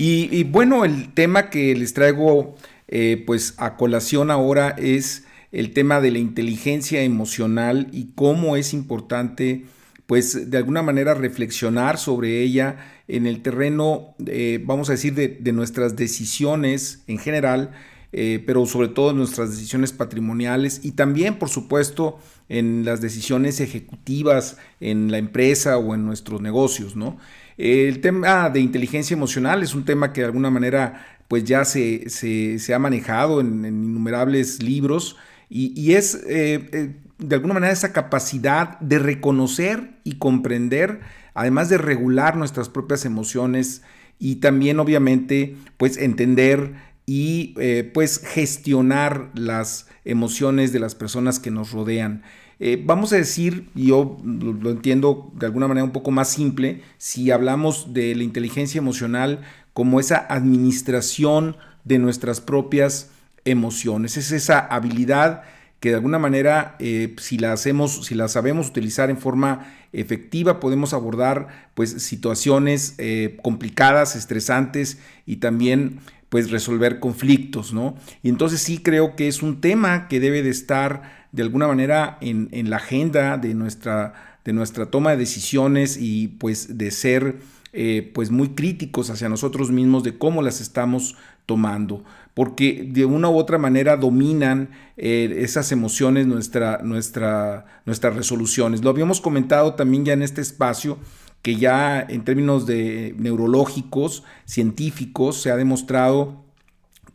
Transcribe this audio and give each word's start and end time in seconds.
Y, 0.00 0.44
bueno, 0.44 0.84
el 0.84 1.12
tema 1.12 1.50
que 1.50 1.74
les 1.74 1.92
traigo 1.92 2.54
eh, 2.86 3.24
pues 3.26 3.54
a 3.56 3.76
colación 3.76 4.30
ahora 4.30 4.70
es 4.78 5.24
el 5.50 5.72
tema 5.72 6.00
de 6.00 6.12
la 6.12 6.18
inteligencia 6.18 7.02
emocional 7.02 7.88
y 7.90 8.12
cómo 8.14 8.56
es 8.56 8.72
importante 8.74 9.64
pues 10.06 10.50
de 10.50 10.56
alguna 10.56 10.82
manera 10.82 11.14
reflexionar 11.14 11.98
sobre 11.98 12.40
ella 12.42 12.76
en 13.08 13.26
el 13.26 13.42
terreno, 13.42 14.14
eh, 14.24 14.62
vamos 14.64 14.88
a 14.88 14.92
decir, 14.92 15.14
de, 15.14 15.52
nuestras 15.52 15.96
decisiones 15.96 17.02
en 17.08 17.18
general, 17.18 17.72
eh, 18.12 18.42
pero 18.46 18.66
sobre 18.66 18.88
todo 18.88 19.10
en 19.10 19.18
nuestras 19.18 19.50
decisiones 19.50 19.92
patrimoniales 19.92 20.80
y 20.82 20.92
también, 20.92 21.38
por 21.40 21.48
supuesto, 21.48 22.20
en 22.48 22.84
las 22.84 23.00
decisiones 23.00 23.60
ejecutivas 23.60 24.56
en 24.80 25.10
la 25.10 25.18
empresa 25.18 25.76
o 25.76 25.94
en 25.94 26.06
nuestros 26.06 26.40
negocios, 26.40 26.96
¿no? 26.96 27.18
El 27.58 28.00
tema 28.00 28.48
de 28.50 28.60
inteligencia 28.60 29.14
emocional 29.14 29.64
es 29.64 29.74
un 29.74 29.84
tema 29.84 30.12
que 30.12 30.20
de 30.20 30.26
alguna 30.26 30.48
manera 30.48 31.04
pues 31.26 31.44
ya 31.44 31.64
se, 31.64 32.08
se, 32.08 32.72
ha 32.72 32.78
manejado 32.78 33.40
en, 33.40 33.64
innumerables 33.64 34.62
libros 34.62 35.16
y, 35.50 35.92
es 35.92 36.14
eh, 36.26 36.68
eh, 36.72 36.96
de 37.18 37.34
alguna 37.34 37.54
manera 37.54 37.72
esa 37.72 37.92
capacidad 37.92 38.78
de 38.80 38.98
reconocer 38.98 39.94
y 40.04 40.18
comprender, 40.18 41.00
además 41.34 41.68
de 41.68 41.78
regular 41.78 42.36
nuestras 42.36 42.68
propias 42.68 43.04
emociones 43.04 43.82
y 44.18 44.36
también 44.36 44.78
obviamente 44.78 45.56
pues 45.78 45.96
entender 45.96 46.74
y 47.06 47.54
eh, 47.58 47.90
pues 47.92 48.20
gestionar 48.24 49.30
las 49.34 49.88
emociones 50.04 50.72
de 50.72 50.80
las 50.80 50.94
personas 50.94 51.40
que 51.40 51.50
nos 51.50 51.72
rodean. 51.72 52.22
Eh, 52.60 52.82
vamos 52.84 53.12
a 53.12 53.16
decir, 53.16 53.68
yo 53.74 54.16
lo, 54.24 54.70
entiendo 54.70 55.30
de 55.34 55.46
alguna 55.46 55.68
manera 55.68 55.84
un 55.84 55.92
poco 55.92 56.10
más 56.10 56.28
simple, 56.28 56.82
si 56.96 57.30
hablamos 57.30 57.92
de 57.92 58.14
la 58.16 58.24
inteligencia 58.24 58.78
emocional 58.78 59.42
como 59.72 60.00
esa 60.00 60.26
administración 60.28 61.56
de 61.84 61.98
nuestras 61.98 62.40
propias 62.40 63.10
emociones, 63.44 64.16
es 64.16 64.32
esa 64.32 64.58
habilidad 64.58 65.42
que 65.78 65.90
de 65.90 65.94
alguna 65.94 66.18
manera, 66.18 66.74
eh, 66.80 67.14
si 67.18 67.38
la 67.38 67.52
hacemos, 67.52 68.04
si 68.04 68.16
la 68.16 68.26
sabemos 68.26 68.68
utilizar 68.68 69.10
en 69.10 69.18
forma 69.18 69.72
efectiva, 69.92 70.58
podemos 70.58 70.92
abordar 70.92 71.70
pues 71.74 72.02
situaciones 72.02 72.94
eh, 72.98 73.38
complicadas, 73.42 74.16
estresantes 74.16 74.98
y 75.24 75.36
también 75.36 76.00
pues 76.28 76.50
resolver 76.50 77.00
conflictos, 77.00 77.72
¿no? 77.72 77.96
Y 78.22 78.28
entonces 78.28 78.60
sí 78.60 78.78
creo 78.78 79.16
que 79.16 79.28
es 79.28 79.42
un 79.42 79.60
tema 79.60 80.08
que 80.08 80.20
debe 80.20 80.42
de 80.42 80.50
estar 80.50 81.18
de 81.32 81.42
alguna 81.42 81.66
manera 81.66 82.18
en, 82.20 82.70
la 82.70 82.76
agenda 82.76 83.38
de 83.38 83.54
nuestra, 83.54 84.38
de 84.44 84.52
nuestra 84.52 84.86
toma 84.86 85.10
de 85.10 85.18
decisiones 85.18 85.98
y 86.00 86.28
pues 86.28 86.78
de 86.78 86.90
ser 86.90 87.36
eh, 87.72 88.10
pues 88.14 88.30
muy 88.30 88.50
críticos 88.50 89.10
hacia 89.10 89.28
nosotros 89.28 89.70
mismos 89.70 90.02
de 90.02 90.16
cómo 90.16 90.42
las 90.42 90.60
estamos 90.60 91.16
tomando, 91.44 92.04
porque 92.34 92.86
de 92.90 93.06
una 93.06 93.30
u 93.30 93.38
otra 93.38 93.56
manera 93.56 93.96
dominan 93.96 94.70
eh, 94.96 95.38
esas 95.38 95.72
emociones 95.72 96.26
nuestra, 96.26 96.80
nuestra, 96.82 97.64
nuestras 97.86 98.16
resoluciones. 98.16 98.82
Lo 98.82 98.90
habíamos 98.90 99.20
comentado 99.20 99.74
también 99.74 100.04
ya 100.04 100.12
en 100.12 100.22
este 100.22 100.42
espacio, 100.42 100.98
que 101.42 101.56
ya 101.56 102.00
en 102.00 102.24
términos 102.24 102.66
de 102.66 103.14
neurológicos, 103.18 104.24
científicos, 104.44 105.40
se 105.40 105.50
ha 105.50 105.56
demostrado 105.56 106.44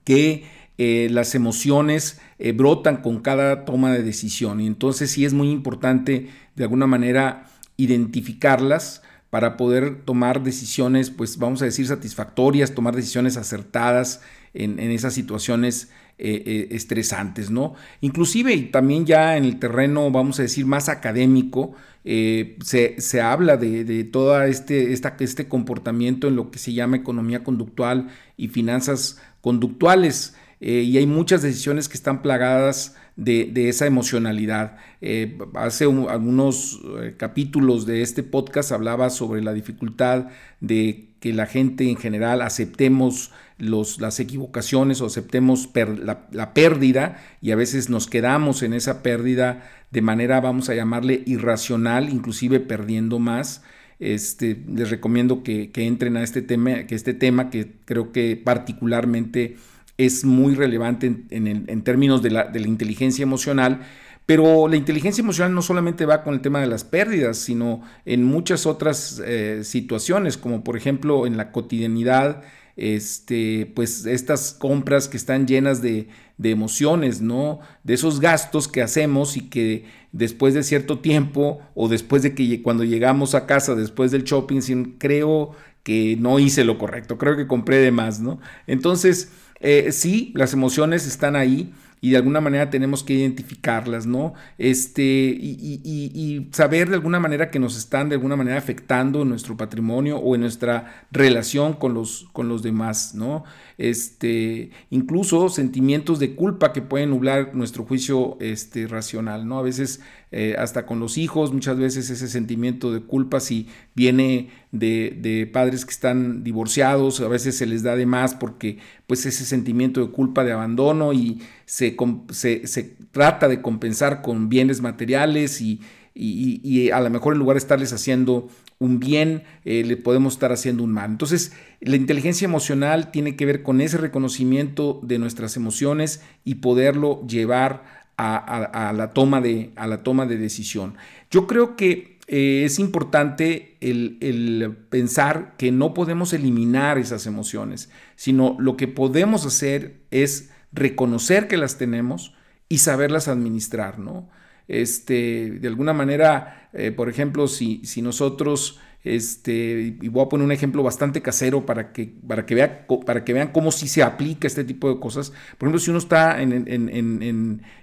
que 0.03 0.45
eh, 0.77 1.07
las 1.11 1.35
emociones 1.35 2.19
eh, 2.39 2.51
brotan 2.51 2.97
con 2.97 3.19
cada 3.19 3.65
toma 3.65 3.93
de 3.93 4.03
decisión. 4.03 4.59
Y 4.59 4.67
entonces 4.67 5.11
sí 5.11 5.25
es 5.25 5.33
muy 5.33 5.51
importante 5.51 6.29
de 6.55 6.63
alguna 6.63 6.87
manera 6.87 7.47
identificarlas 7.77 9.01
para 9.29 9.57
poder 9.57 10.01
tomar 10.03 10.43
decisiones, 10.43 11.09
pues 11.09 11.37
vamos 11.37 11.61
a 11.61 11.65
decir, 11.65 11.87
satisfactorias, 11.87 12.75
tomar 12.75 12.95
decisiones 12.95 13.35
acertadas 13.35 14.21
en, 14.53 14.79
esas 14.79 15.15
situaciones 15.15 15.89
eh, 16.17 16.67
estresantes, 16.71 17.49
¿no? 17.49 17.75
Inclusive 18.01 18.53
y 18.53 18.63
también 18.71 19.05
ya 19.05 19.37
en 19.37 19.45
el 19.45 19.59
terreno, 19.59 20.09
vamos 20.11 20.39
a 20.39 20.43
decir, 20.43 20.65
más 20.65 20.89
académico, 20.89 21.73
se, 22.03 23.21
habla 23.21 23.55
de, 23.55 23.85
de 23.85 24.03
todo 24.03 24.41
este, 24.43 24.91
este 24.91 25.47
comportamiento 25.47 26.27
en 26.27 26.35
lo 26.35 26.51
que 26.51 26.59
se 26.59 26.73
llama 26.73 26.97
economía 26.97 27.43
conductual 27.43 28.09
y 28.35 28.49
finanzas 28.49 29.21
conductuales. 29.41 30.35
Eh, 30.65 30.83
y 30.83 30.97
hay 30.97 31.05
muchas 31.05 31.41
decisiones 31.41 31.89
que 31.89 31.95
están 31.95 32.21
plagadas 32.21 32.95
de, 33.17 33.51
esa 33.67 33.85
emocionalidad. 33.85 34.77
Eh, 35.01 35.37
hace 35.55 35.83
algunos 35.83 36.79
eh, 37.01 37.15
capítulos 37.17 37.85
de 37.85 38.01
este 38.01 38.23
podcast 38.23 38.71
hablaba 38.71 39.09
sobre 39.09 39.43
la 39.43 39.51
dificultad 39.51 40.27
de 40.61 41.09
que 41.23 41.31
la 41.31 41.45
gente 41.45 41.89
en 41.89 41.95
general 41.95 42.41
aceptemos 42.41 43.31
los, 43.57 44.01
las 44.01 44.19
equivocaciones 44.19 44.99
o 44.99 45.05
aceptemos 45.05 45.69
la, 45.73 46.53
pérdida 46.53 47.23
y 47.39 47.51
a 47.51 47.55
veces 47.55 47.89
nos 47.89 48.07
quedamos 48.07 48.61
en 48.61 48.73
esa 48.73 49.01
pérdida 49.01 49.63
de 49.89 50.01
manera, 50.01 50.41
vamos 50.41 50.67
a 50.67 50.75
llamarle, 50.75 51.23
irracional, 51.25 52.09
inclusive 52.09 52.59
perdiendo 52.59 53.19
más. 53.19 53.63
Este, 53.99 54.61
les 54.67 54.89
recomiendo 54.89 55.43
que, 55.43 55.71
que 55.71 55.87
entren 55.87 56.17
a 56.17 56.23
este 56.23 56.41
tema, 56.41 56.87
que 56.87 56.95
este 56.95 57.13
tema 57.13 57.49
que 57.49 57.71
creo 57.85 58.11
que 58.11 58.35
particularmente 58.35 59.55
es 59.97 60.25
muy 60.25 60.55
relevante 60.55 61.23
en, 61.29 61.81
términos 61.83 62.21
de 62.21 62.31
la, 62.31 62.51
inteligencia 62.53 63.23
emocional, 63.23 63.79
pero 64.25 64.67
la 64.67 64.77
inteligencia 64.77 65.21
emocional 65.21 65.53
no 65.53 65.61
solamente 65.61 66.05
va 66.05 66.23
con 66.23 66.33
el 66.33 66.41
tema 66.41 66.61
de 66.61 66.67
las 66.67 66.83
pérdidas, 66.83 67.37
sino 67.37 67.81
en 68.05 68.23
muchas 68.23 68.65
otras 68.65 69.21
eh, 69.25 69.61
situaciones, 69.63 70.37
como 70.37 70.63
por 70.63 70.77
ejemplo 70.77 71.27
en 71.27 71.35
la 71.35 71.51
cotidianidad, 71.51 72.43
este, 72.75 73.71
pues 73.75 74.05
estas 74.05 74.53
compras 74.53 75.07
que 75.07 75.17
están 75.17 75.45
llenas 75.47 75.81
de, 75.81 76.07
emociones, 76.41 77.21
¿no? 77.21 77.59
De 77.85 77.93
esos 77.93 78.19
gastos 78.19 78.67
que 78.67 78.81
hacemos 78.81 79.37
y 79.37 79.47
que 79.47 79.85
después 80.11 80.53
de 80.53 80.63
cierto 80.63 80.99
tiempo 80.99 81.61
o 81.73 81.87
después 81.87 82.21
de 82.21 82.35
que 82.35 82.61
cuando 82.61 82.83
llegamos 82.83 83.33
a 83.33 83.45
casa, 83.45 83.75
después 83.75 84.11
del 84.11 84.23
shopping, 84.23 84.97
creo 84.97 85.51
que 85.83 86.17
no 86.19 86.39
hice 86.39 86.65
lo 86.65 86.77
correcto, 86.77 87.17
creo 87.17 87.37
que 87.37 87.47
compré 87.47 87.77
de 87.77 87.91
más, 87.91 88.19
¿no? 88.19 88.39
Entonces, 88.67 89.31
eh, 89.61 89.93
sí, 89.93 90.33
las 90.35 90.51
emociones 90.51 91.07
están 91.07 91.37
ahí 91.37 91.71
y 92.03 92.09
de 92.09 92.17
alguna 92.17 92.41
manera 92.41 92.69
tenemos 92.69 93.01
que 93.01 93.13
identificarlas, 93.13 94.05
¿no? 94.05 94.33
Este, 94.57 95.01
y, 95.01 96.49
saber 96.51 96.89
de 96.89 96.95
alguna 96.95 97.17
manera 97.21 97.49
que 97.49 97.59
nos 97.59 97.77
están 97.77 98.09
de 98.09 98.15
alguna 98.15 98.35
manera 98.35 98.57
afectando 98.57 99.21
en 99.21 99.29
nuestro 99.29 99.55
patrimonio 99.55 100.17
o 100.17 100.35
en 100.35 100.41
nuestra 100.41 101.05
relación 101.11 101.71
con 101.71 101.93
los, 101.93 102.27
con 102.33 102.49
los 102.49 102.61
demás, 102.61 103.15
¿no? 103.15 103.45
Este, 103.77 104.71
incluso 104.89 105.49
sentimientos 105.49 106.19
de 106.19 106.35
culpa 106.35 106.73
que 106.73 106.81
pueden 106.81 107.09
nublar 107.09 107.55
nuestro 107.55 107.85
juicio 107.85 108.37
este, 108.39 108.87
racional, 108.87 109.47
¿no? 109.47 109.59
A 109.59 109.63
veces 109.63 110.01
eh, 110.35 110.55
hasta 110.57 110.87
con 110.87 110.99
los 110.99 111.19
hijos, 111.19 111.53
muchas 111.53 111.77
veces 111.77 112.09
ese 112.09 112.27
sentimiento 112.27 112.91
de 112.91 113.01
culpa 113.01 113.39
si 113.39 113.67
viene 113.93 114.49
de, 114.71 115.47
padres 115.53 115.85
que 115.85 115.91
están 115.91 116.43
divorciados, 116.43 117.21
a 117.21 117.27
veces 117.27 117.55
se 117.55 117.67
les 117.67 117.83
da 117.83 117.95
de 117.95 118.07
más 118.07 118.33
porque 118.33 118.79
pues 119.05 119.27
ese 119.27 119.45
sentimiento 119.45 120.01
de 120.01 120.11
culpa 120.11 120.43
de 120.43 120.51
abandono 120.51 121.13
y 121.13 121.41
se, 121.65 121.95
se, 122.31 122.95
trata 123.11 123.47
de 123.47 123.61
compensar 123.61 124.23
con 124.23 124.49
bienes 124.49 124.81
materiales 124.81 125.61
y, 125.61 125.81
y, 126.15 126.91
a 126.91 126.99
lo 127.01 127.09
mejor 127.09 127.33
en 127.33 127.39
lugar 127.39 127.55
de 127.55 127.59
estarles 127.59 127.93
haciendo 127.93 128.49
un 128.79 128.99
bien, 128.99 129.43
eh, 129.65 129.83
le 129.83 129.97
podemos 129.97 130.33
estar 130.33 130.51
haciendo 130.51 130.83
un 130.83 130.91
mal. 130.91 131.11
Entonces, 131.11 131.53
la 131.79 131.95
inteligencia 131.95 132.45
emocional 132.45 133.11
tiene 133.11 133.35
que 133.35 133.45
ver 133.45 133.63
con 133.63 133.81
ese 133.81 133.97
reconocimiento 133.97 134.99
de 135.03 135.19
nuestras 135.19 135.57
emociones 135.57 136.21
y 136.43 136.55
poderlo 136.55 137.25
llevar 137.27 138.03
a, 138.17 138.93
la, 138.95 139.11
toma 139.11 139.41
de, 139.41 139.71
a 139.75 139.87
la 139.87 140.03
toma 140.03 140.25
de 140.25 140.37
decisión. 140.37 140.95
Yo 141.31 141.47
creo 141.47 141.75
que 141.75 142.19
eh, 142.27 142.63
es 142.65 142.79
importante 142.79 143.77
el, 143.81 144.77
pensar 144.89 145.55
que 145.57 145.71
no 145.71 145.93
podemos 145.93 146.31
eliminar 146.33 146.97
esas 146.97 147.25
emociones, 147.25 147.89
sino 148.15 148.55
lo 148.59 148.77
que 148.77 148.87
podemos 148.87 149.45
hacer 149.45 150.01
es 150.11 150.51
reconocer 150.71 151.47
que 151.47 151.57
las 151.57 151.77
tenemos 151.77 152.33
y 152.69 152.77
saberlas 152.77 153.27
administrar, 153.27 153.99
¿no? 153.99 154.29
Este, 154.67 155.51
de 155.59 155.67
alguna 155.67 155.93
manera, 155.93 156.69
eh, 156.73 156.91
por 156.91 157.09
ejemplo, 157.09 157.47
si, 157.47 157.81
si 157.85 158.01
nosotros 158.01 158.79
Este, 159.05 159.97
y 160.01 160.07
voy 160.07 160.23
a 160.23 160.29
poner 160.29 160.45
un 160.45 160.53
ejemplo 160.53 160.81
bastante 160.81 161.21
casero 161.21 161.65
para 161.65 161.91
que, 161.91 162.15
para 162.25 162.45
que, 162.45 162.55
vea, 162.55 162.87
para 163.05 163.25
que 163.25 163.33
vean 163.33 163.51
cómo 163.51 163.69
sí 163.71 163.89
se 163.89 164.01
aplica 164.01 164.47
este 164.47 164.63
tipo 164.63 164.87
de 164.87 164.97
cosas. 165.01 165.33
Por 165.57 165.67
ejemplo, 165.67 165.79
si 165.79 165.89
uno 165.89 165.99
está 165.99 166.37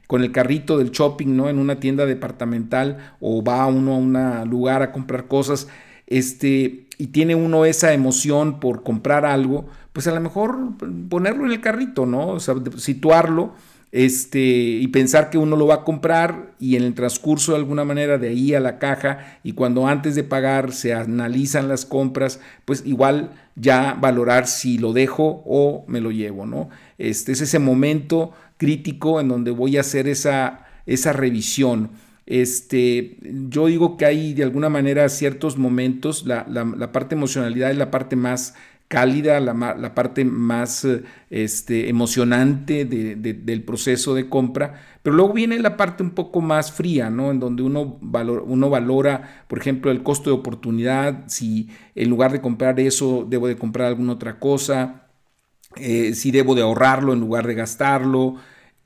con 0.06 0.23
el 0.23 0.32
carrito 0.32 0.79
del 0.79 0.91
shopping, 0.93 1.37
¿no? 1.37 1.50
En 1.50 1.59
una 1.59 1.79
tienda 1.79 2.06
departamental 2.06 2.97
o 3.21 3.44
va 3.44 3.67
uno 3.67 3.93
a 3.94 3.99
un 3.99 4.49
lugar 4.49 4.81
a 4.83 4.93
comprar 4.93 5.29
cosas, 5.29 5.69
este, 6.06 6.87
y 6.97 7.09
tiene 7.09 7.35
uno 7.35 7.67
esa 7.67 7.93
emoción 7.93 8.59
por 8.59 8.83
comprar 8.83 9.26
algo, 9.26 9.69
pues 9.93 10.06
a 10.06 10.12
lo 10.12 10.21
mejor 10.21 10.56
ponerlo 11.11 11.44
en 11.44 11.53
el 11.53 11.61
carrito, 11.61 12.06
¿no? 12.06 12.29
O 12.29 12.41
sea, 12.41 12.55
situarlo 12.79 13.53
este, 13.92 14.40
y 14.40 14.87
pensar 14.88 15.31
que 15.31 15.38
uno 15.38 15.56
lo 15.56 15.66
va 15.66 15.76
a 15.76 15.84
comprar 15.84 16.54
y 16.60 16.76
en 16.76 16.84
el 16.84 16.94
transcurso 16.94 17.52
de 17.52 17.58
alguna 17.58 17.84
manera 17.84 18.19
de 18.19 18.28
ahí 18.28 18.54
a 18.54 18.60
la 18.60 18.78
caja 18.78 19.38
y 19.42 19.52
cuando 19.52 19.88
antes 19.88 20.14
de 20.14 20.22
pagar 20.22 20.72
se 20.72 20.94
analizan 20.94 21.69
las 21.69 21.87
compras, 21.87 22.40
pues 22.64 22.84
igual 22.87 23.32
ya 23.56 23.94
valorar 24.00 24.46
si 24.46 24.78
lo 24.78 24.92
dejo 24.92 25.42
o 25.44 25.84
me 25.88 26.00
lo 26.00 26.12
llevo, 26.12 26.46
¿no? 26.46 26.69
Este 26.98 27.32
es 27.32 27.40
ese 27.40 27.58
momento 27.58 28.32
crítico 28.58 29.20
en 29.20 29.28
donde 29.28 29.50
voy 29.50 29.76
a 29.76 29.81
hacer 29.81 30.06
esa, 30.06 30.66
esa 30.87 31.12
revisión. 31.12 31.90
Este, 32.26 33.16
yo 33.48 33.66
digo 33.66 33.96
que 33.96 34.06
hay 34.06 34.34
de 34.34 34.44
alguna 34.44 34.69
manera 34.69 35.08
ciertos 35.08 35.58
momentos, 35.58 36.26
la, 36.26 36.46
la, 36.48 36.64
la 36.64 36.92
parte 36.92 37.16
emocionalidad 37.16 37.72
es 37.72 37.76
la 37.76 37.90
parte 37.90 38.14
más 38.14 38.54
cálida, 38.90 39.38
la, 39.38 39.94
parte 39.94 40.25
más 40.25 40.84
este, 41.31 41.88
emocionante 41.88 42.84
del 42.84 43.62
proceso 43.62 44.16
de 44.16 44.28
compra, 44.28 44.82
pero 45.04 45.14
luego 45.14 45.32
viene 45.32 45.60
la 45.60 45.76
parte 45.76 46.02
un 46.02 46.10
poco 46.10 46.40
más 46.40 46.72
fría, 46.72 47.08
¿no? 47.08 47.31
En 47.31 47.38
donde 47.38 47.62
uno, 47.62 48.00
uno 48.00 48.69
valora, 48.69 49.44
por 49.46 49.60
ejemplo, 49.60 49.92
el 49.92 50.02
costo 50.02 50.31
de 50.31 50.37
oportunidad, 50.37 51.22
si 51.28 51.69
en 51.94 52.10
lugar 52.10 52.32
de 52.32 52.40
comprar 52.40 52.81
eso, 52.81 53.25
debo 53.28 53.46
de 53.46 53.56
comprar 53.56 53.87
alguna 53.87 54.14
otra 54.14 54.40
cosa, 54.40 55.06
eh, 55.76 56.12
si 56.14 56.32
debo 56.32 56.56
de 56.56 56.62
ahorrarlo 56.62 57.12
en 57.12 57.20
lugar 57.20 57.46
de 57.46 57.54
gastarlo, 57.54 58.38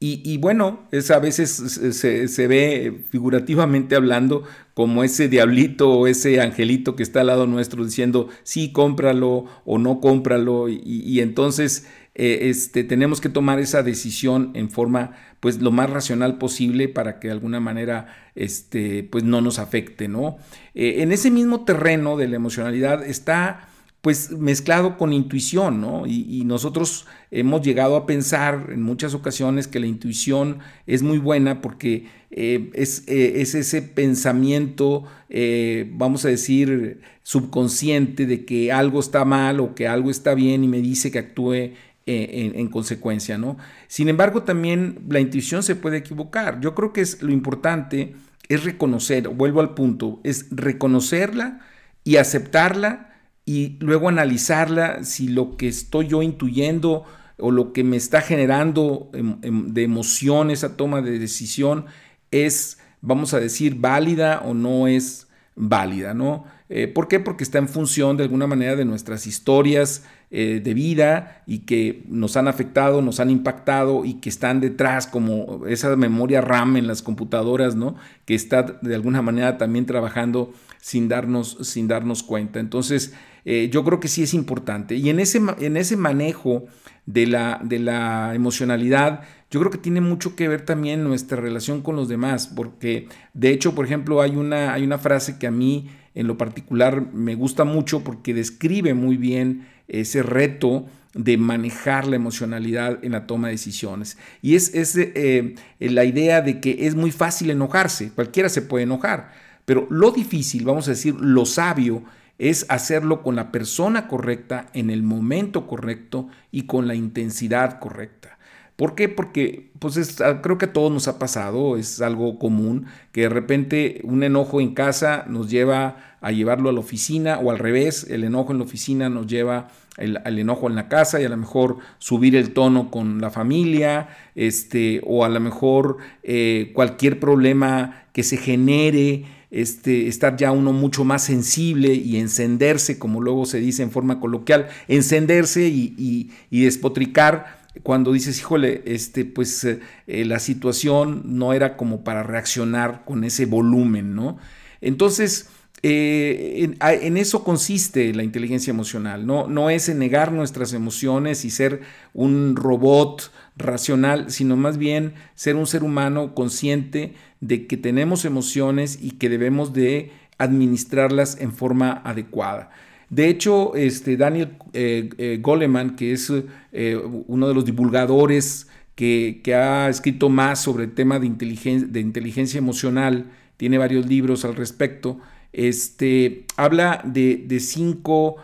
y, 0.06 0.36
bueno, 0.36 0.80
es, 0.90 1.10
a 1.10 1.18
veces 1.18 1.50
se, 1.50 2.46
ve 2.46 3.04
figurativamente 3.10 3.96
hablando 3.96 4.42
como 4.74 5.02
ese 5.02 5.28
diablito 5.28 5.90
o 5.90 6.06
ese 6.06 6.40
angelito 6.40 6.94
que 6.94 7.02
está 7.02 7.20
al 7.20 7.28
lado 7.28 7.46
nuestro 7.46 7.84
diciendo, 7.84 8.28
sí, 8.42 8.70
cómpralo 8.72 9.46
o 9.64 9.78
no 9.78 10.00
cómpralo. 10.00 10.68
Y, 10.68 11.20
entonces 11.20 11.86
eh, 12.14 12.50
este, 12.50 12.84
tenemos 12.84 13.20
que 13.20 13.28
tomar 13.28 13.60
esa 13.60 13.82
decisión 13.82 14.50
en 14.54 14.68
forma 14.68 15.12
pues 15.40 15.62
lo 15.62 15.70
más 15.70 15.88
racional 15.90 16.38
posible 16.38 16.88
para 16.88 17.18
que 17.18 17.28
de 17.28 17.32
alguna 17.32 17.60
manera 17.60 18.30
este, 18.34 19.04
pues 19.04 19.24
no 19.24 19.40
nos 19.40 19.58
afecte, 19.58 20.08
¿no? 20.08 20.38
Eh, 20.74 21.02
en 21.02 21.12
ese 21.12 21.30
mismo 21.30 21.64
terreno 21.64 22.16
de 22.16 22.28
la 22.28 22.36
emocionalidad 22.36 23.04
está 23.06 23.68
pues 24.04 24.30
mezclado 24.32 24.98
con 24.98 25.14
intuición, 25.14 25.80
¿no? 25.80 26.06
Y, 26.06 26.44
nosotros 26.44 27.06
hemos 27.30 27.62
llegado 27.62 27.96
a 27.96 28.04
pensar 28.04 28.68
en 28.70 28.82
muchas 28.82 29.14
ocasiones 29.14 29.66
que 29.66 29.80
la 29.80 29.86
intuición 29.86 30.58
es 30.86 31.02
muy 31.02 31.16
buena 31.16 31.62
porque 31.62 32.08
eh, 32.30 32.68
es, 32.74 33.04
eh, 33.06 33.40
es, 33.40 33.54
ese 33.54 33.80
pensamiento, 33.80 35.04
eh, 35.30 35.90
vamos 35.94 36.26
a 36.26 36.28
decir, 36.28 37.00
subconsciente 37.22 38.26
de 38.26 38.44
que 38.44 38.70
algo 38.70 39.00
está 39.00 39.24
mal 39.24 39.58
o 39.58 39.74
que 39.74 39.88
algo 39.88 40.10
está 40.10 40.34
bien 40.34 40.64
y 40.64 40.68
me 40.68 40.82
dice 40.82 41.10
que 41.10 41.20
actúe 41.20 41.54
en, 41.54 41.74
en, 42.04 42.68
consecuencia, 42.68 43.38
¿no? 43.38 43.56
Sin 43.88 44.10
embargo, 44.10 44.42
también 44.42 44.98
la 45.08 45.20
intuición 45.20 45.62
se 45.62 45.76
puede 45.76 45.96
equivocar. 45.96 46.60
Yo 46.60 46.74
creo 46.74 46.92
que 46.92 47.00
es 47.00 47.22
lo 47.22 47.32
importante 47.32 48.12
es 48.50 48.64
reconocer, 48.64 49.28
vuelvo 49.28 49.60
al 49.60 49.72
punto, 49.72 50.20
es 50.24 50.48
reconocerla 50.50 51.60
y 52.04 52.16
aceptarla 52.16 53.13
y 53.44 53.76
luego 53.80 54.08
analizarla 54.08 55.04
si 55.04 55.28
lo 55.28 55.56
que 55.56 55.68
estoy 55.68 56.08
yo 56.08 56.22
intuyendo 56.22 57.04
o 57.38 57.50
lo 57.50 57.72
que 57.72 57.84
me 57.84 57.96
está 57.96 58.20
generando 58.20 59.10
em, 59.12 59.36
em, 59.42 59.74
de 59.74 59.82
emoción 59.82 60.50
esa 60.50 60.76
toma 60.76 61.02
de 61.02 61.18
decisión 61.18 61.86
es, 62.30 62.78
vamos 63.00 63.34
a 63.34 63.40
decir, 63.40 63.76
válida 63.76 64.40
o 64.44 64.54
no 64.54 64.88
es 64.88 65.28
válida, 65.56 66.14
¿no? 66.14 66.44
Eh, 66.68 66.88
¿Por 66.88 67.08
qué? 67.08 67.20
Porque 67.20 67.44
está 67.44 67.58
en 67.58 67.68
función 67.68 68.16
de 68.16 68.24
alguna 68.24 68.46
manera 68.46 68.74
de 68.74 68.84
nuestras 68.84 69.26
historias 69.26 70.04
eh, 70.30 70.60
de 70.64 70.74
vida 70.74 71.42
y 71.46 71.60
que 71.60 72.04
nos 72.08 72.36
han 72.36 72.48
afectado, 72.48 73.02
nos 73.02 73.20
han 73.20 73.30
impactado 73.30 74.04
y 74.04 74.14
que 74.14 74.30
están 74.30 74.60
detrás 74.60 75.06
como 75.06 75.66
esa 75.66 75.94
memoria 75.94 76.40
RAM 76.40 76.76
en 76.76 76.86
las 76.86 77.02
computadoras, 77.02 77.76
¿no? 77.76 77.96
Que 78.24 78.34
está 78.34 78.62
de 78.62 78.94
alguna 78.94 79.22
manera 79.22 79.58
también 79.58 79.86
trabajando 79.86 80.52
sin 80.80 81.08
darnos, 81.08 81.58
sin 81.60 81.86
darnos 81.86 82.22
cuenta. 82.22 82.58
Entonces, 82.58 83.14
eh, 83.44 83.68
yo 83.70 83.84
creo 83.84 84.00
que 84.00 84.08
sí 84.08 84.22
es 84.22 84.34
importante. 84.34 84.96
Y 84.96 85.10
en 85.10 85.20
ese, 85.20 85.40
en 85.60 85.76
ese 85.76 85.96
manejo 85.96 86.64
de 87.06 87.26
la, 87.26 87.60
de 87.62 87.78
la 87.78 88.34
emocionalidad, 88.34 89.22
yo 89.50 89.60
creo 89.60 89.70
que 89.70 89.78
tiene 89.78 90.00
mucho 90.00 90.34
que 90.34 90.48
ver 90.48 90.62
también 90.62 91.04
nuestra 91.04 91.40
relación 91.40 91.82
con 91.82 91.96
los 91.96 92.08
demás, 92.08 92.48
porque 92.48 93.08
de 93.34 93.50
hecho, 93.50 93.74
por 93.74 93.84
ejemplo, 93.84 94.20
hay 94.20 94.36
una, 94.36 94.72
hay 94.72 94.84
una 94.84 94.98
frase 94.98 95.38
que 95.38 95.46
a 95.46 95.50
mí 95.50 95.90
en 96.14 96.26
lo 96.26 96.38
particular 96.38 97.12
me 97.12 97.34
gusta 97.34 97.64
mucho 97.64 98.02
porque 98.02 98.34
describe 98.34 98.94
muy 98.94 99.16
bien 99.16 99.66
ese 99.88 100.22
reto 100.22 100.86
de 101.12 101.36
manejar 101.36 102.06
la 102.06 102.16
emocionalidad 102.16 103.04
en 103.04 103.12
la 103.12 103.26
toma 103.26 103.48
de 103.48 103.54
decisiones. 103.54 104.18
Y 104.42 104.56
es, 104.56 104.74
es 104.74 104.96
eh, 104.96 105.54
la 105.78 106.04
idea 106.04 106.40
de 106.40 106.60
que 106.60 106.86
es 106.86 106.94
muy 106.94 107.12
fácil 107.12 107.50
enojarse, 107.50 108.10
cualquiera 108.10 108.48
se 108.48 108.62
puede 108.62 108.84
enojar, 108.84 109.32
pero 109.64 109.86
lo 109.90 110.10
difícil, 110.10 110.64
vamos 110.64 110.88
a 110.88 110.92
decir, 110.92 111.14
lo 111.14 111.46
sabio, 111.46 112.02
es 112.38 112.66
hacerlo 112.68 113.22
con 113.22 113.36
la 113.36 113.52
persona 113.52 114.08
correcta, 114.08 114.66
en 114.72 114.90
el 114.90 115.02
momento 115.02 115.66
correcto 115.66 116.28
y 116.50 116.62
con 116.62 116.86
la 116.88 116.94
intensidad 116.94 117.78
correcta. 117.78 118.38
¿Por 118.76 118.96
qué? 118.96 119.08
Porque 119.08 119.70
pues 119.78 120.20
ah, 120.20 120.42
creo 120.42 120.58
que 120.58 120.64
a 120.64 120.72
todos 120.72 120.90
nos 120.90 121.06
ha 121.06 121.18
pasado, 121.18 121.76
es 121.76 122.00
algo 122.00 122.38
común, 122.40 122.86
que 123.12 123.22
de 123.22 123.28
repente 123.28 124.00
un 124.02 124.24
enojo 124.24 124.60
en 124.60 124.74
casa 124.74 125.24
nos 125.28 125.48
lleva 125.48 126.16
a 126.20 126.32
llevarlo 126.32 126.70
a 126.70 126.72
la 126.72 126.80
oficina 126.80 127.38
o 127.38 127.52
al 127.52 127.58
revés, 127.58 128.06
el 128.10 128.24
enojo 128.24 128.50
en 128.50 128.58
la 128.58 128.64
oficina 128.64 129.08
nos 129.08 129.28
lleva 129.28 129.68
al 129.96 130.38
enojo 130.38 130.68
en 130.68 130.74
la 130.74 130.88
casa 130.88 131.20
y 131.20 131.24
a 131.24 131.28
lo 131.28 131.36
mejor 131.36 131.78
subir 131.98 132.34
el 132.34 132.52
tono 132.52 132.90
con 132.90 133.20
la 133.20 133.30
familia, 133.30 134.08
este, 134.34 135.00
o 135.06 135.24
a 135.24 135.28
lo 135.28 135.38
mejor 135.38 135.98
eh, 136.24 136.72
cualquier 136.74 137.20
problema 137.20 138.06
que 138.12 138.24
se 138.24 138.36
genere 138.36 139.24
este, 139.54 140.08
estar 140.08 140.36
ya 140.36 140.50
uno 140.50 140.72
mucho 140.72 141.04
más 141.04 141.22
sensible 141.22 141.94
y 141.94 142.16
encenderse, 142.16 142.98
como 142.98 143.20
luego 143.20 143.46
se 143.46 143.60
dice 143.60 143.84
en 143.84 143.92
forma 143.92 144.18
coloquial, 144.18 144.66
encenderse 144.88 145.68
y, 145.68 146.32
despotricar 146.50 147.62
cuando 147.84 148.12
dices, 148.12 148.36
híjole, 148.40 148.82
este, 148.84 149.24
pues 149.24 149.62
eh, 149.64 149.78
la 150.06 150.40
situación 150.40 151.22
no 151.38 151.52
era 151.52 151.76
como 151.76 152.02
para 152.02 152.24
reaccionar 152.24 153.04
con 153.04 153.22
ese 153.22 153.46
volumen, 153.46 154.16
¿no? 154.16 154.38
Entonces, 154.80 155.48
eh, 155.86 156.74
en, 156.80 157.16
eso 157.18 157.44
consiste 157.44 158.14
la 158.14 158.22
inteligencia 158.22 158.70
emocional, 158.70 159.26
¿no? 159.26 159.48
no 159.48 159.68
es 159.68 159.90
en 159.90 159.98
negar 159.98 160.32
nuestras 160.32 160.72
emociones 160.72 161.44
y 161.44 161.50
ser 161.50 161.82
un 162.14 162.56
robot 162.56 163.30
racional, 163.58 164.30
sino 164.30 164.56
más 164.56 164.78
bien 164.78 165.12
ser 165.34 165.56
un 165.56 165.66
ser 165.66 165.84
humano 165.84 166.34
consciente 166.34 167.12
de 167.42 167.66
que 167.66 167.76
tenemos 167.76 168.24
emociones 168.24 168.98
y 168.98 169.10
que 169.10 169.28
debemos 169.28 169.74
de 169.74 170.10
administrarlas 170.38 171.38
en 171.38 171.52
forma 171.52 172.00
adecuada. 172.02 172.70
De 173.10 173.28
hecho, 173.28 173.74
este 173.74 174.16
Daniel 174.16 174.56
eh, 174.72 175.10
eh, 175.18 175.38
Goleman, 175.42 175.96
que 175.96 176.12
es 176.12 176.30
uno 176.30 177.46
de 177.46 177.54
los 177.54 177.66
divulgadores 177.66 178.68
que, 178.94 179.42
ha 179.54 179.90
escrito 179.90 180.30
más 180.30 180.62
sobre 180.62 180.84
el 180.84 180.94
tema 180.94 181.18
de 181.18 181.26
inteligencia 181.26 182.56
emocional, 182.56 183.26
tiene 183.58 183.76
varios 183.76 184.06
libros 184.06 184.46
al 184.46 184.56
respecto, 184.56 185.20
este, 185.54 186.44
habla 186.56 187.00
de, 187.04 187.58
cinco 187.60 188.36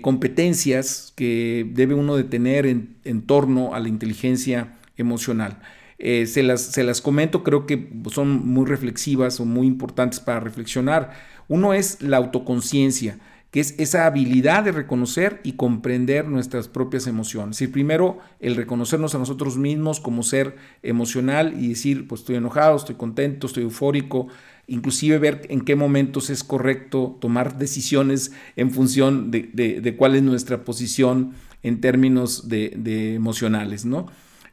competencias 0.00 1.12
que 1.16 1.66
debe 1.70 1.94
uno 1.94 2.16
de 2.16 2.24
tener 2.24 2.64
en, 2.66 2.96
en 3.04 3.22
torno 3.22 3.74
a 3.74 3.80
la 3.80 3.88
inteligencia 3.88 4.74
emocional. 4.96 5.58
Eh, 5.98 6.26
se, 6.26 6.42
las, 6.42 6.60
se 6.60 6.84
las 6.84 7.00
comento, 7.00 7.42
creo 7.42 7.66
que 7.66 7.88
son 8.10 8.46
muy 8.46 8.66
reflexivas 8.66 9.40
o 9.40 9.44
muy 9.44 9.66
importantes 9.66 10.20
para 10.20 10.40
reflexionar. 10.40 11.12
Uno 11.48 11.72
es 11.72 12.02
la 12.02 12.18
autoconciencia, 12.18 13.18
que 13.50 13.60
es 13.60 13.74
esa 13.78 14.04
habilidad 14.04 14.64
de 14.64 14.72
reconocer 14.72 15.40
y 15.42 15.52
comprender 15.52 16.28
nuestras 16.28 16.68
propias 16.68 17.06
emociones. 17.06 17.62
Y 17.62 17.68
primero, 17.68 18.18
el 18.40 18.56
reconocernos 18.56 19.14
a 19.14 19.18
nosotros 19.18 19.56
mismos 19.56 20.00
como 20.00 20.22
ser 20.22 20.56
emocional 20.82 21.54
y 21.58 21.68
decir, 21.68 22.06
pues 22.06 22.20
estoy 22.20 22.36
enojado, 22.36 22.76
estoy 22.76 22.96
contento, 22.96 23.46
estoy 23.46 23.62
eufórico, 23.62 24.28
inclusive 24.66 25.18
ver 25.18 25.46
en 25.48 25.60
qué 25.60 25.76
momentos 25.76 26.30
es 26.30 26.44
correcto 26.44 27.18
tomar 27.20 27.58
decisiones 27.58 28.32
en 28.56 28.70
función 28.70 29.30
de, 29.30 29.94
cuál 29.96 30.16
es 30.16 30.22
nuestra 30.22 30.64
posición 30.64 31.32
en 31.62 31.80
términos 31.80 32.48
de, 32.48 32.72
de 32.76 33.14
emocionales, 33.14 33.84
¿no? 33.84 34.06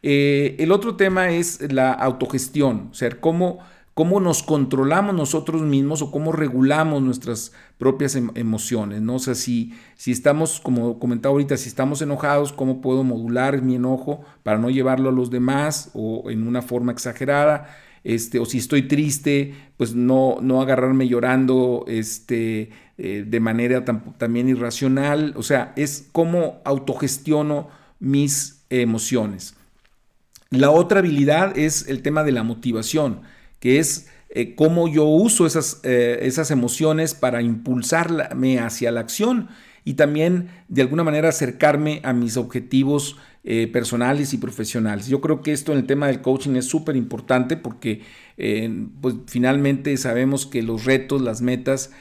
Eh, 0.06 0.58
el 0.60 0.74
otro 0.74 0.98
tema 0.98 1.30
es 1.32 1.72
la 1.72 1.94
autogestión, 1.94 2.90
o 2.92 2.94
sea, 2.94 3.10
cómo, 3.22 3.60
cómo 3.94 4.20
nos 4.20 4.44
controlamos 4.44 5.16
nosotros 5.16 5.62
mismos 5.62 6.02
o 6.02 6.12
cómo 6.12 6.34
regulamos 6.34 7.02
nuestras 7.02 7.54
propias 7.78 8.16
em, 8.18 8.30
emociones, 8.36 9.02
¿no? 9.02 9.16
O 9.16 9.20
sea, 9.20 9.34
si, 9.34 9.74
si 9.96 10.12
estamos, 10.12 10.60
como 10.60 11.00
comentaba 11.00 11.32
ahorita, 11.32 11.56
si 11.56 11.70
estamos 11.70 12.02
enojados, 12.02 12.52
¿cómo 12.52 12.82
puedo 12.82 13.06
modular 13.06 13.62
mi 13.62 13.76
enojo 13.76 14.22
para 14.44 14.58
no 14.58 14.70
llevarlo 14.70 15.08
a 15.08 15.14
los 15.14 15.32
demás 15.32 15.90
o 15.94 16.30
en 16.30 16.48
una 16.50 16.62
forma 16.62 16.92
exagerada? 16.92 17.70
Este, 18.04 18.40
o 18.40 18.46
si 18.46 18.58
estoy 18.58 18.84
triste, 18.88 19.54
pues 19.78 19.96
no, 19.96 20.38
no 20.42 20.62
agarrarme 20.62 21.08
llorando 21.08 21.86
este, 21.88 22.70
eh, 22.98 23.26
de 23.26 23.40
manera 23.40 23.86
también 23.86 24.50
irracional. 24.50 25.34
O 25.38 25.44
sea, 25.44 25.74
es 25.76 26.10
cómo 26.12 26.62
autogestiono 26.66 27.70
mis 28.00 28.66
emociones. 28.70 29.56
La 30.50 30.70
otra 30.70 31.00
habilidad 31.00 31.58
es 31.58 31.88
el 31.88 32.02
tema 32.02 32.24
de 32.24 32.32
la 32.32 32.44
motivación 32.44 33.22
que 33.64 33.80
es 33.80 34.10
eh, 34.30 34.56
cómo 34.56 34.90
yo 34.90 35.06
uso 35.06 35.46
esas, 35.46 35.80
eh, 35.84 36.20
esas 36.24 36.52
emociones 36.52 37.14
para 37.14 37.42
impulsarme 37.42 38.60
hacia 38.60 38.92
la 38.92 39.00
acción 39.00 39.48
y 39.86 39.94
también 39.94 40.50
de 40.68 40.82
alguna 40.82 41.06
manera 41.06 41.30
acercarme 41.30 42.02
a 42.04 42.12
mis 42.12 42.36
objetivos 42.36 43.16
eh, 43.44 43.68
personales 43.68 44.34
y 44.34 44.38
profesionales. 44.38 45.08
Yo 45.08 45.22
creo 45.22 45.42
que 45.42 45.52
esto 45.52 45.72
en 45.72 45.80
el 45.80 45.86
tema 45.86 46.08
del 46.08 46.22
coaching 46.22 46.56
es 46.56 46.66
súper 46.66 46.96
importante 46.96 47.58
porque 47.58 48.02
pues 49.00 49.14
finalmente 49.28 49.96
sabemos 49.98 50.48
que 50.48 50.64
los 50.64 50.86
retos, 50.86 51.22
las 51.22 51.44
metas 51.44 51.92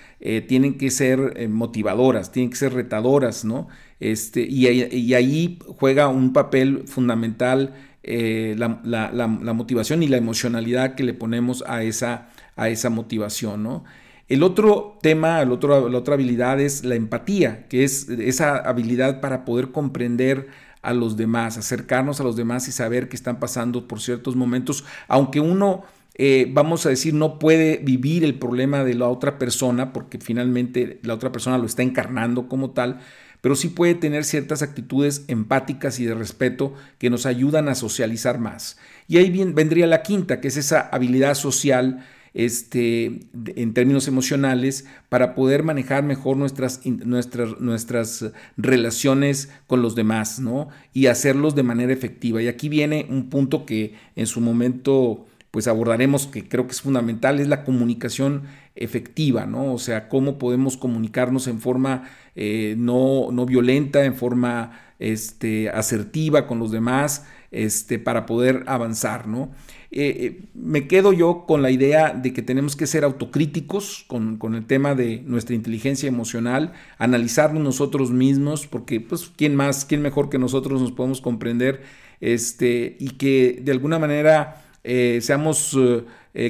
tienen 0.49 0.79
que 0.79 0.91
ser 0.91 1.47
motivadoras, 1.51 2.33
tienen 2.33 2.49
que 2.49 2.57
ser 2.57 2.73
retadoras, 2.73 3.45
¿no? 3.45 3.69
Este, 4.03 4.41
y, 4.41 4.67
ahí 5.15 5.59
juega 5.79 6.09
un 6.09 6.33
papel 6.33 6.85
fundamental 6.87 7.75
eh, 8.03 8.57
la, 8.59 9.27
motivación 9.55 10.03
y 10.03 10.09
la 10.09 10.17
emocionalidad 10.17 10.97
que 10.97 11.05
le 11.05 11.15
ponemos 11.15 11.63
a 11.69 11.85
esa, 11.85 12.31
a 12.57 12.69
esa 12.69 12.91
motivación, 12.91 13.63
¿no? 13.63 13.85
El 14.29 14.43
otro 14.43 14.99
tema, 15.03 15.41
el 15.41 15.53
otro, 15.53 15.89
la 15.89 15.99
otra 15.99 16.15
habilidad 16.15 16.61
es 16.61 16.85
la 16.85 16.97
empatía, 16.97 17.69
que 17.69 17.85
es 17.85 18.09
esa 18.09 18.57
habilidad 18.57 19.21
para 19.21 19.45
poder 19.45 19.71
comprender 19.71 20.49
a 20.83 20.93
los 20.93 21.17
demás, 21.17 21.57
acercarnos 21.57 22.21
a 22.21 22.25
los 22.25 22.37
demás 22.37 22.69
y 22.69 22.73
saber 22.73 23.09
que 23.09 23.17
están 23.17 23.39
pasando 23.39 23.89
por 23.89 24.01
ciertos 24.01 24.37
momentos, 24.37 24.85
aunque 25.09 25.41
uno, 25.41 25.85
eh, 26.15 26.51
vamos 26.53 26.85
a 26.85 26.89
decir, 26.89 27.15
no 27.15 27.39
puede 27.39 27.79
vivir 27.79 28.25
el 28.25 28.39
problema 28.39 28.85
de 28.85 28.95
la 28.95 29.09
otra 29.09 29.39
persona, 29.39 29.93
porque 29.93 30.19
finalmente 30.19 31.01
la 31.03 31.15
otra 31.15 31.33
persona 31.33 31.59
lo 31.59 31.67
está 31.67 31.83
encarnando 31.83 32.49
como 32.49 32.71
tal, 32.73 33.01
pero 33.41 33.57
sí 33.57 33.69
puede 33.69 33.95
tener 33.95 34.25
ciertas 34.25 34.63
actitudes 34.63 35.25
empáticas 35.29 35.99
y 35.99 36.05
de 36.05 36.15
respeto 36.15 36.75
que 36.99 37.11
nos 37.11 37.27
ayudan 37.27 37.69
a 37.69 37.75
socializar 37.75 38.39
más. 38.39 38.79
Y 39.09 39.19
ahí 39.19 39.31
bien, 39.31 39.55
vendría 39.55 39.87
la 39.87 40.03
quinta, 40.03 40.41
que 40.41 40.49
es 40.49 40.57
esa 40.57 40.81
habilidad 40.81 41.35
social 41.35 42.05
este, 42.35 43.21
en 43.57 43.75
términos 43.75 44.09
emocionales 44.09 44.87
para 45.09 45.35
poder 45.35 45.63
manejar 45.63 46.03
mejor 46.03 46.37
nuestras, 46.37 46.81
nuestras, 46.85 47.61
nuestras 47.61 48.33
relaciones 48.57 49.51
con 49.67 49.83
los 49.83 49.95
demás, 49.95 50.41
¿no? 50.41 50.69
Y 50.93 51.07
hacerlos 51.07 51.55
de 51.55 51.63
manera 51.63 51.93
efectiva. 51.93 52.43
Y 52.43 52.49
aquí 52.49 52.69
viene 52.69 53.07
un 53.11 53.29
punto 53.29 53.67
que 53.67 53.95
en 54.17 54.27
su 54.27 54.41
momento 54.41 55.27
pues 55.51 55.69
abordaremos 55.69 56.27
que 56.27 56.49
creo 56.49 56.67
que 56.67 56.73
es 56.73 56.81
fundamental, 56.81 57.39
es 57.39 57.47
la 57.47 57.63
comunicación 57.63 58.45
efectiva, 58.75 59.45
¿no? 59.45 59.75
O 59.75 59.79
sea, 59.79 60.09
cómo 60.09 60.39
podemos 60.39 60.79
comunicarnos 60.79 61.47
en 61.47 61.61
forma 61.61 62.05
eh, 62.35 62.75
no, 62.79 63.31
no, 63.31 63.45
violenta, 63.45 64.05
en 64.07 64.15
forma 64.15 64.92
este, 65.03 65.69
asertiva 65.69 66.47
con 66.47 66.61
los 66.61 66.71
demás, 66.71 67.27
este, 67.51 67.99
para 67.99 68.25
poder 68.25 68.63
avanzar, 68.67 69.27
¿no? 69.27 69.51
Eh, 69.91 70.17
eh, 70.21 70.43
me 70.55 70.87
quedo 70.87 71.13
yo 71.13 71.45
con 71.47 71.61
la 71.61 71.71
idea 71.71 72.15
de 72.15 72.33
que 72.33 72.41
tenemos 72.41 72.77
que 72.77 72.87
ser 72.87 73.05
autocríticos 73.05 74.05
con, 74.07 74.39
el 74.55 74.65
tema 74.65 74.95
de 74.95 75.23
nuestra 75.27 75.57
inteligencia 75.57 76.09
emocional, 76.09 76.73
analizarnos 76.99 77.63
nosotros 77.63 78.11
mismos, 78.13 78.67
porque 78.67 79.01
pues 79.01 79.31
quién 79.37 79.57
más, 79.57 79.85
quién 79.85 80.03
mejor 80.03 80.31
que 80.31 80.39
nosotros 80.39 80.81
nos 80.81 80.93
podemos 80.93 81.21
comprender, 81.21 81.83
este, 82.21 82.97
y 83.01 83.11
que 83.11 83.61
de 83.61 83.73
alguna 83.73 83.99
manera 83.99 84.65
eh, 84.85 85.19
seamos 85.21 85.77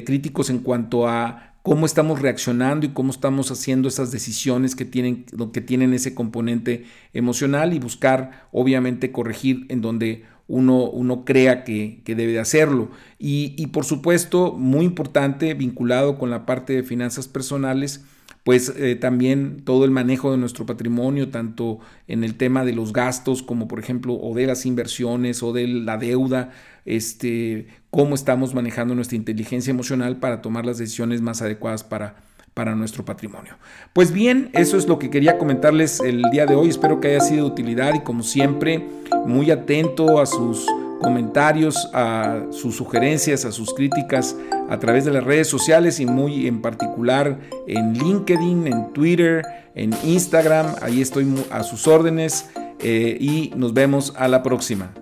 críticos 0.04 0.48
en 0.48 0.60
cuanto 0.60 1.08
a 1.08 1.51
cómo 1.62 1.86
estamos 1.86 2.20
reaccionando 2.20 2.86
y 2.86 2.90
cómo 2.90 3.12
estamos 3.12 3.50
haciendo 3.50 3.88
esas 3.88 4.10
decisiones 4.10 4.74
que 4.74 4.84
tienen, 4.84 5.24
que 5.52 5.60
tienen 5.60 5.94
ese 5.94 6.14
componente 6.14 6.84
emocional 7.12 7.72
y 7.72 7.78
buscar, 7.78 8.48
obviamente, 8.52 9.12
corregir 9.12 9.66
en 9.68 9.80
donde 9.80 10.24
uno, 10.48 10.84
uno 10.90 11.24
crea 11.24 11.64
que, 11.64 12.02
debe 12.04 12.32
de 12.32 12.40
hacerlo. 12.40 12.90
Y, 13.18 13.54
y, 13.56 13.68
por 13.68 13.84
supuesto, 13.84 14.52
muy 14.52 14.84
importante, 14.84 15.54
vinculado 15.54 16.18
con 16.18 16.30
la 16.30 16.46
parte 16.46 16.74
de 16.74 16.82
finanzas 16.82 17.28
personales, 17.28 18.04
pues 18.44 18.72
eh, 18.76 18.96
también 18.96 19.62
todo 19.64 19.84
el 19.84 19.90
manejo 19.90 20.32
de 20.32 20.38
nuestro 20.38 20.66
patrimonio, 20.66 21.28
tanto 21.28 21.78
en 22.08 22.24
el 22.24 22.34
tema 22.34 22.64
de 22.64 22.72
los 22.72 22.92
gastos 22.92 23.42
como 23.42 23.68
por 23.68 23.78
ejemplo 23.78 24.14
o 24.14 24.34
de 24.34 24.46
las 24.46 24.66
inversiones 24.66 25.42
o 25.42 25.52
de 25.52 25.68
la 25.68 25.96
deuda, 25.96 26.50
este, 26.84 27.68
cómo 27.90 28.14
estamos 28.14 28.54
manejando 28.54 28.94
nuestra 28.94 29.16
inteligencia 29.16 29.70
emocional 29.70 30.16
para 30.16 30.42
tomar 30.42 30.66
las 30.66 30.78
decisiones 30.78 31.20
más 31.20 31.40
adecuadas 31.40 31.84
para, 31.84 32.16
para 32.52 32.74
nuestro 32.74 33.04
patrimonio. 33.04 33.56
Pues 33.92 34.12
bien, 34.12 34.50
eso 34.54 34.76
es 34.76 34.88
lo 34.88 34.98
que 34.98 35.08
quería 35.08 35.38
comentarles 35.38 36.00
el 36.00 36.22
día 36.32 36.44
de 36.44 36.56
hoy. 36.56 36.68
Espero 36.68 37.00
que 37.00 37.08
haya 37.08 37.20
sido 37.20 37.46
de 37.46 37.52
utilidad 37.52 37.94
y 37.94 38.00
como 38.00 38.24
siempre, 38.24 38.84
muy 39.26 39.50
atento 39.50 40.20
a 40.20 40.26
sus 40.26 40.66
comentarios, 41.00 41.90
a 41.92 42.46
sus 42.50 42.76
sugerencias, 42.76 43.44
a 43.44 43.52
sus 43.52 43.74
críticas 43.74 44.36
a 44.70 44.78
través 44.78 45.04
de 45.04 45.10
las 45.10 45.24
redes 45.24 45.48
sociales 45.48 46.00
y 46.00 46.06
muy 46.06 46.46
en 46.46 46.62
particular 46.62 47.38
en 47.66 47.94
LinkedIn, 47.94 48.66
en 48.66 48.92
Twitter, 48.92 49.42
en 49.74 49.94
Instagram. 50.04 50.66
Ahí 50.80 51.02
estoy 51.02 51.26
a 51.50 51.62
sus 51.62 51.86
órdenes 51.86 52.48
eh, 52.80 53.16
y 53.20 53.52
nos 53.56 53.74
vemos 53.74 54.14
a 54.16 54.28
la 54.28 54.42
próxima. 54.42 54.94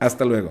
Hasta 0.00 0.24
luego. 0.24 0.50